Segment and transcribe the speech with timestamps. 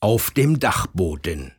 [0.00, 1.57] Auf dem Dachboden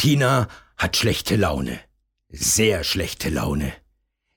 [0.00, 1.80] Tina hat schlechte Laune.
[2.30, 3.72] Sehr schlechte Laune.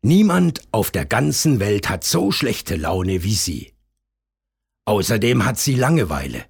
[0.02, 3.72] Niemand auf der ganzen Welt hat so schlechte Laune wie sie.
[4.86, 6.46] Außerdem hat sie Langeweile.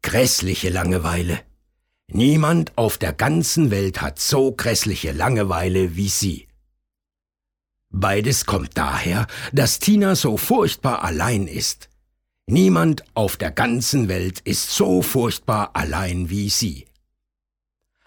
[0.00, 1.40] Grässliche Langeweile.
[2.06, 6.46] Niemand auf der ganzen Welt hat so grässliche Langeweile wie sie.
[7.90, 11.88] Beides kommt daher, dass Tina so furchtbar allein ist.
[12.46, 16.86] Niemand auf der ganzen Welt ist so furchtbar allein wie sie.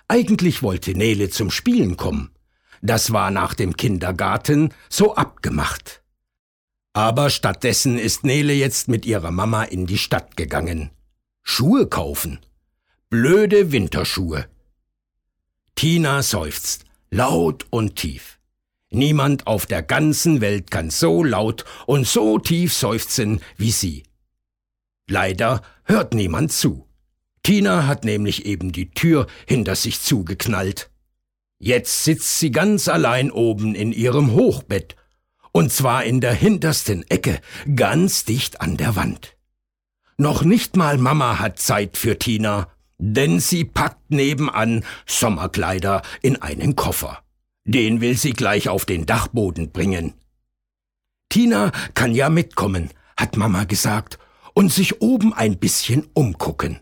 [0.07, 2.31] Eigentlich wollte Nele zum Spielen kommen.
[2.81, 6.03] Das war nach dem Kindergarten so abgemacht.
[6.93, 10.91] Aber stattdessen ist Nele jetzt mit ihrer Mama in die Stadt gegangen.
[11.41, 12.39] Schuhe kaufen.
[13.09, 14.47] Blöde Winterschuhe.
[15.75, 18.39] Tina seufzt, laut und tief.
[18.91, 24.03] Niemand auf der ganzen Welt kann so laut und so tief seufzen wie sie.
[25.07, 26.84] Leider hört niemand zu.
[27.45, 30.89] Tina hat nämlich eben die Tür hinter sich zugeknallt.
[31.59, 34.95] Jetzt sitzt sie ganz allein oben in ihrem Hochbett,
[35.51, 37.39] und zwar in der hintersten Ecke,
[37.75, 39.37] ganz dicht an der Wand.
[40.17, 46.75] Noch nicht mal Mama hat Zeit für Tina, denn sie packt nebenan Sommerkleider in einen
[46.75, 47.21] Koffer.
[47.63, 50.15] Den will sie gleich auf den Dachboden bringen.
[51.29, 54.17] Tina kann ja mitkommen, hat Mama gesagt,
[54.55, 56.79] und sich oben ein bisschen umgucken.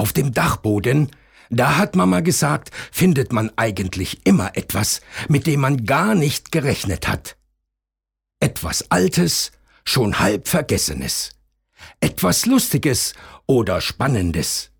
[0.00, 1.10] Auf dem Dachboden,
[1.50, 7.06] da hat Mama gesagt, findet man eigentlich immer etwas, mit dem man gar nicht gerechnet
[7.06, 7.36] hat.
[8.40, 9.52] Etwas Altes,
[9.84, 11.32] schon halb Vergessenes.
[12.00, 13.12] Etwas Lustiges
[13.44, 14.70] oder Spannendes.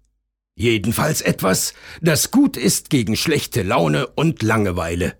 [0.55, 5.19] Jedenfalls etwas, das gut ist gegen schlechte Laune und Langeweile.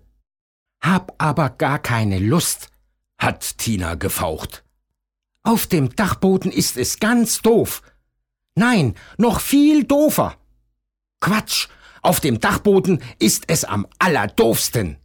[0.81, 2.69] Hab aber gar keine Lust,
[3.19, 4.63] hat Tina gefaucht.
[5.43, 7.83] Auf dem Dachboden ist es ganz doof.
[8.55, 10.37] Nein, noch viel doofer.
[11.19, 11.67] Quatsch,
[12.01, 14.97] auf dem Dachboden ist es am allerdoofsten.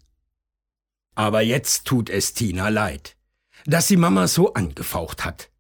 [1.15, 3.17] Aber jetzt tut es Tina leid,
[3.65, 5.51] dass sie Mama so angefaucht hat.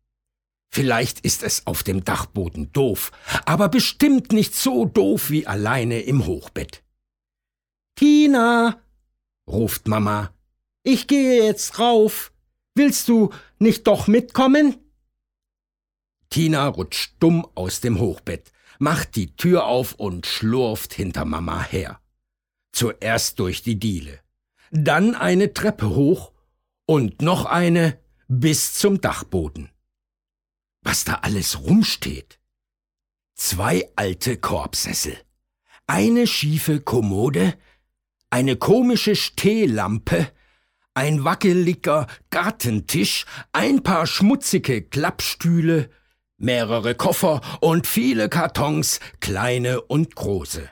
[0.70, 3.12] Vielleicht ist es auf dem Dachboden doof,
[3.44, 6.82] aber bestimmt nicht so doof wie alleine im Hochbett.
[7.94, 8.82] Tina,
[9.46, 10.34] ruft Mama,
[10.82, 12.32] ich gehe jetzt rauf.
[12.74, 14.76] Willst du nicht doch mitkommen?
[16.30, 22.00] Tina rutscht dumm aus dem Hochbett, macht die Tür auf und schlurft hinter Mama her.
[22.72, 24.20] Zuerst durch die Diele,
[24.70, 26.32] dann eine Treppe hoch
[26.86, 27.98] und noch eine
[28.28, 29.70] bis zum Dachboden.
[30.82, 32.38] Was da alles rumsteht.
[33.34, 35.16] Zwei alte Korbsessel,
[35.86, 37.58] eine schiefe Kommode,
[38.30, 40.30] eine komische Stehlampe,
[40.94, 45.90] ein wackeliger Gartentisch, ein paar schmutzige Klappstühle,
[46.38, 50.68] mehrere Koffer und viele Kartons, kleine und große.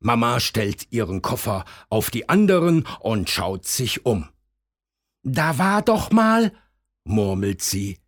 [0.00, 4.28] Mama stellt ihren Koffer auf die anderen und schaut sich um.
[5.22, 6.52] Da war doch mal,
[7.04, 7.98] murmelt sie.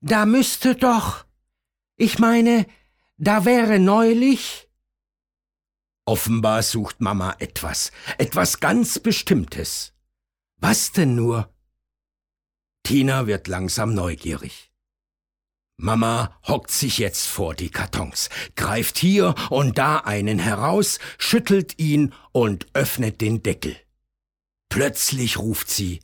[0.00, 1.26] Da müsste doch.
[1.96, 2.66] Ich meine,
[3.16, 4.68] da wäre neulich.
[6.06, 9.92] Offenbar sucht Mama etwas, etwas ganz Bestimmtes.
[10.56, 11.54] Was denn nur?
[12.82, 14.73] Tina wird langsam neugierig.
[15.76, 22.14] Mama hockt sich jetzt vor die Kartons, greift hier und da einen heraus, schüttelt ihn
[22.32, 23.76] und öffnet den Deckel.
[24.68, 26.00] Plötzlich ruft sie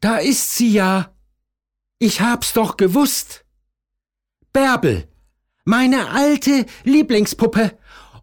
[0.00, 1.14] Da ist sie ja.
[1.98, 3.44] Ich hab's doch gewusst.
[4.52, 5.08] Bärbel,
[5.64, 7.78] meine alte Lieblingspuppe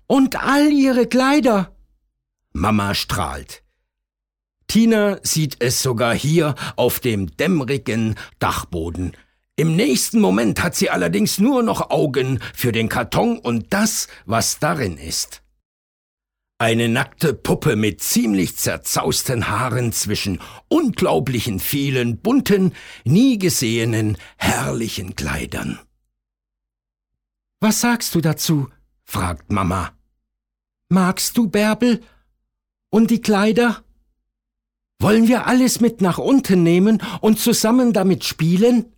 [0.07, 1.75] und all ihre Kleider.
[2.53, 3.63] Mama strahlt.
[4.67, 9.17] Tina sieht es sogar hier auf dem dämmrigen Dachboden,
[9.61, 14.57] im nächsten Moment hat sie allerdings nur noch Augen für den Karton und das, was
[14.57, 15.43] darin ist.
[16.57, 22.73] Eine nackte Puppe mit ziemlich zerzausten Haaren zwischen unglaublichen vielen bunten,
[23.03, 25.79] nie gesehenen, herrlichen Kleidern.
[27.59, 28.67] Was sagst du dazu?
[29.03, 29.91] fragt Mama.
[30.89, 32.01] Magst du Bärbel?
[32.89, 33.83] Und die Kleider?
[34.99, 38.91] Wollen wir alles mit nach unten nehmen und zusammen damit spielen?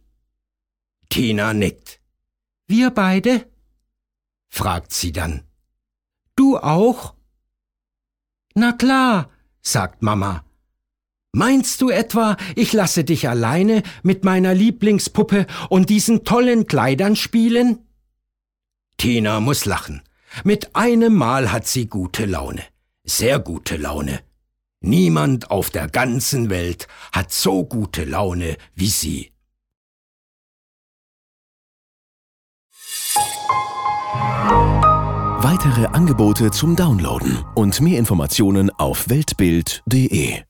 [1.13, 1.99] Tina nickt.
[2.65, 3.45] Wir beide?
[4.49, 5.43] fragt sie dann.
[6.35, 7.13] Du auch?
[8.55, 9.29] Na klar,
[9.61, 10.43] sagt Mama.
[11.31, 17.85] Meinst du etwa, ich lasse dich alleine mit meiner Lieblingspuppe und diesen tollen Kleidern spielen?
[18.97, 20.01] Tina muss lachen.
[20.43, 22.63] Mit einem Mal hat sie gute Laune.
[23.03, 24.23] Sehr gute Laune.
[24.79, 29.32] Niemand auf der ganzen Welt hat so gute Laune wie sie.
[35.63, 40.41] Weitere Angebote zum Downloaden und mehr Informationen auf weltbild.de